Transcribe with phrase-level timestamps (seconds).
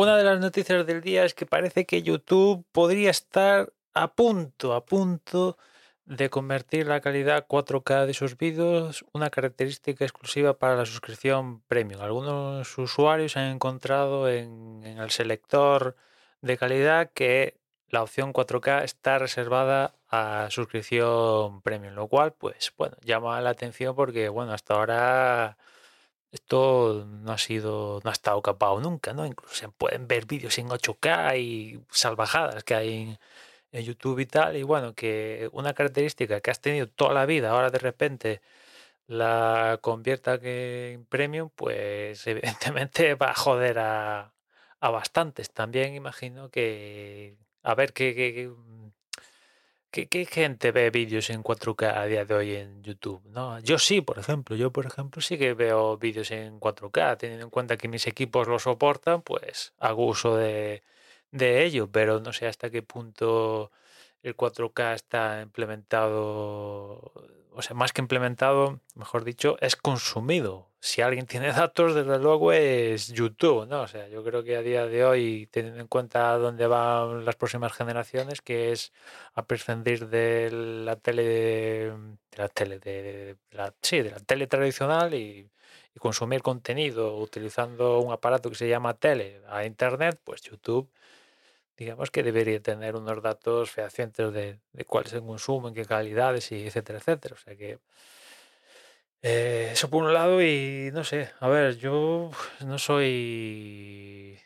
[0.00, 4.72] Una de las noticias del día es que parece que YouTube podría estar a punto,
[4.72, 5.58] a punto
[6.06, 12.00] de convertir la calidad 4K de sus vídeos una característica exclusiva para la suscripción premium.
[12.00, 15.96] Algunos usuarios han encontrado en, el selector
[16.40, 22.96] de calidad que la opción 4K está reservada a suscripción premium, lo cual pues bueno,
[23.04, 25.58] llama la atención porque bueno, hasta ahora
[26.32, 29.26] esto no ha sido, no ha estado capado nunca, ¿no?
[29.26, 33.18] Incluso se pueden ver vídeos en 8K y salvajadas que hay
[33.72, 34.56] en, YouTube y tal.
[34.56, 38.42] Y bueno, que una característica que has tenido toda la vida, ahora de repente
[39.06, 44.32] la convierta en premium, pues evidentemente va a joder a,
[44.80, 45.50] a bastantes.
[45.52, 48.50] También imagino que a ver qué,
[49.90, 53.58] qué- qué, gente ve vídeos en 4K a día de hoy en YouTube, ¿no?
[53.60, 57.50] Yo sí, por ejemplo, yo por ejemplo sí que veo vídeos en 4K, teniendo en
[57.50, 60.82] cuenta que mis equipos lo soportan, pues hago uso de,
[61.32, 63.70] de ello, pero no sé hasta qué punto
[64.22, 67.12] el 4K está implementado,
[67.52, 70.68] o sea, más que implementado, mejor dicho, es consumido.
[70.80, 73.82] Si alguien tiene datos, desde luego es YouTube, ¿no?
[73.82, 77.36] O sea, yo creo que a día de hoy, teniendo en cuenta dónde van las
[77.36, 78.92] próximas generaciones, que es
[79.34, 80.50] a prescindir de
[80.84, 81.92] la tele, de
[82.36, 85.50] la tele, de, la, sí, de la tele tradicional y,
[85.94, 90.90] y consumir contenido utilizando un aparato que se llama tele a internet, pues YouTube
[91.80, 96.52] digamos que debería tener unos datos fehacientes de, cuál es el consumo, en qué calidades
[96.52, 97.34] y etcétera, etcétera.
[97.34, 97.78] O sea que
[99.22, 102.30] eh, eso por un lado y no sé, a ver, yo
[102.66, 104.38] no soy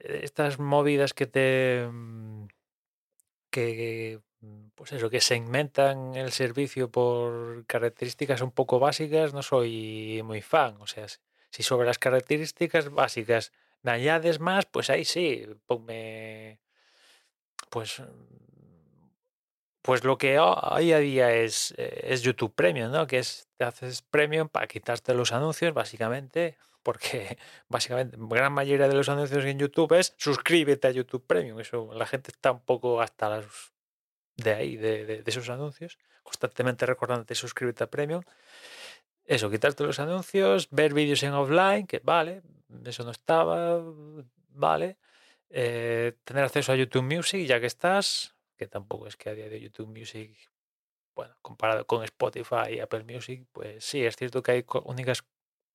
[0.00, 2.46] estas movidas que te mm,
[3.50, 10.22] que mm, pues eso, que segmentan el servicio por características un poco básicas, no soy
[10.24, 10.76] muy fan.
[10.80, 11.06] O sea,
[11.50, 13.52] si sobre las características básicas
[13.82, 16.58] me añades más, pues ahí sí, ponme
[17.74, 18.04] pues, mm,
[19.82, 23.06] pues lo que ho- hoy a día es, eh, es YouTube Premium, ¿no?
[23.06, 28.94] Que es, te haces Premium para quitarte los anuncios, básicamente, porque básicamente gran mayoría de
[28.94, 31.60] los anuncios en YouTube es suscríbete a YouTube Premium.
[31.60, 33.42] Eso, la gente está un poco hasta
[34.36, 38.22] de ahí, de, de- de esos anuncios, constantemente recordándote suscríbete a Premium.
[39.26, 42.42] Eso, quitarte los anuncios, ver vídeos en offline, que vale,
[42.84, 43.80] eso no estaba,
[44.50, 44.98] vale.
[45.56, 49.48] Eh, tener acceso a YouTube Music, ya que estás, que tampoco es que a día
[49.48, 50.36] de YouTube Music,
[51.14, 55.24] bueno, comparado con Spotify y Apple Music, pues sí, es cierto que hay únicas,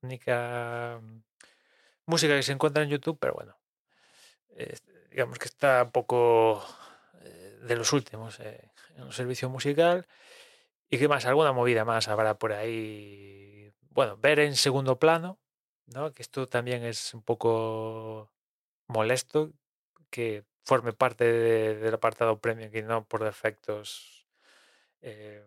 [0.00, 1.22] única mm,
[2.06, 3.58] música que se encuentra en YouTube, pero bueno,
[5.10, 6.64] digamos que está un poco
[7.20, 10.06] eh, de los últimos eh, en un servicio musical.
[10.88, 11.26] ¿Y qué más?
[11.26, 13.74] ¿Alguna movida más habrá por ahí?
[13.90, 15.38] Bueno, ver en segundo plano,
[15.84, 16.12] ¿no?
[16.14, 18.32] Que esto también es un poco
[18.88, 19.52] molesto
[20.16, 24.26] que forme parte de- del apartado premium y no por defectos.
[25.02, 25.44] eh,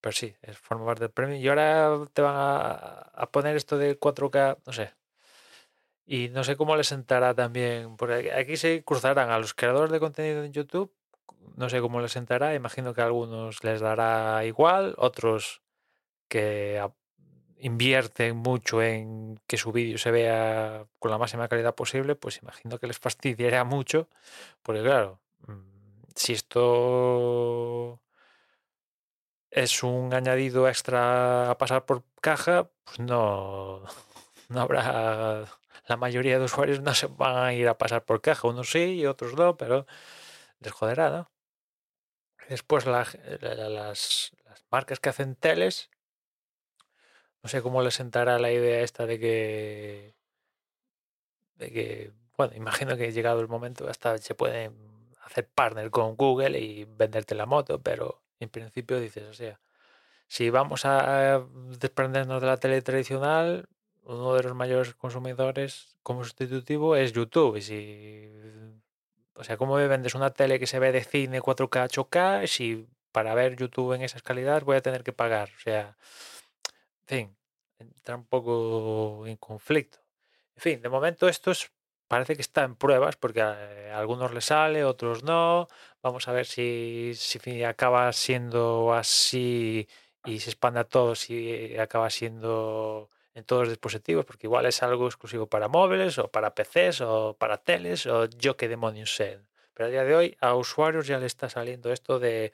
[0.00, 1.40] pero sí, es, forma parte del premium.
[1.40, 4.92] Y ahora te van a, poner esto de 4K, no sé.
[6.06, 10.00] Y no sé cómo les sentará también, porque aquí- se cruzarán a los creadores de
[10.00, 10.92] contenido en YouTube,
[11.56, 15.62] no sé cómo les sentará, imagino que a algunos les dará igual, otros
[16.28, 16.78] que
[17.58, 22.78] invierten mucho en que su vídeo se vea con la máxima calidad posible, pues imagino
[22.78, 24.08] que les fastidiará mucho,
[24.62, 28.00] porque claro, mm, si esto
[29.50, 33.82] es un añadido extra a pasar por caja, pues no,
[34.48, 35.46] no habrá
[35.86, 38.48] la mayoría de usuarios no se van a ir a pasar por caja.
[38.48, 39.86] Unos sí y otros no, pero
[40.60, 41.30] les joderá, ¿no?
[42.48, 44.32] Después las, las
[44.70, 45.90] marcas que hacen teles,
[47.44, 50.14] no sé cómo les sentará la idea esta de que,
[51.56, 54.74] de que, bueno, imagino que llegado el momento hasta se pueden
[55.22, 59.60] hacer partner con Google y venderte la moto, pero en principio dices, o sea,
[60.26, 61.44] si vamos a
[61.78, 63.68] desprendernos de la tele tradicional,
[64.04, 67.56] uno de los mayores consumidores como sustitutivo es YouTube.
[67.56, 68.30] Y si,
[69.34, 72.46] o sea, ¿cómo me vendes una tele que se ve de cine 4K, 8K?
[72.46, 75.50] Si para ver YouTube en esas calidades voy a tener que pagar.
[75.56, 75.96] O sea,
[77.06, 77.36] fin,
[77.78, 79.98] entra un poco en conflicto.
[80.56, 81.70] En fin, de momento esto es,
[82.08, 85.68] parece que está en pruebas porque a, algunos les sale, otros no.
[86.02, 89.88] Vamos a ver si, si acaba siendo así
[90.24, 94.82] y se expande a todos y acaba siendo en todos los dispositivos, porque igual es
[94.82, 99.40] algo exclusivo para móviles o para PCs o para teles o yo qué demonios sé.
[99.74, 102.52] Pero a día de hoy a usuarios ya le está saliendo esto de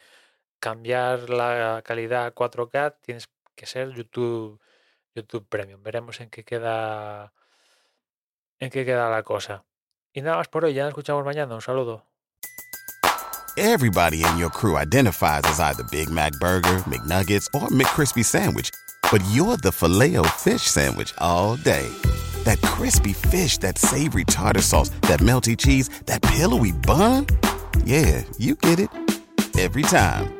[0.59, 3.29] cambiar la calidad a 4K, tienes
[3.61, 4.59] que ser YouTube
[5.15, 5.83] YouTube Premium.
[5.83, 7.33] Veremos en qué queda
[8.59, 9.65] en qué queda la cosa.
[10.13, 11.55] Y nada más por hoy, ya nos escuchamos mañana.
[11.55, 12.07] Un saludo.
[13.57, 18.71] Everybody in your crew identifies as either Big Mac Burger, McNuggets, or McCrispy Sandwich.
[19.13, 21.89] But you're the filet fish Sandwich all day.
[22.45, 27.27] That crispy fish, that savory tartar sauce, that melty cheese, that pillowy bun.
[27.85, 28.89] Yeah, you get it.
[29.59, 30.40] Every time.